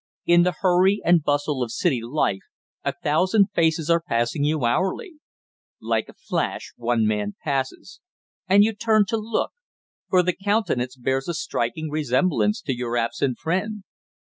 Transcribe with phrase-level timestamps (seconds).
[0.25, 2.41] In the hurry and bustle of city life
[2.83, 5.19] a thousand faces are passing you hourly.
[5.79, 7.99] Like a flash one man passes,
[8.47, 9.51] and you turn to look,
[10.09, 13.83] for the countenance bears a striking resemblance to your absent friend.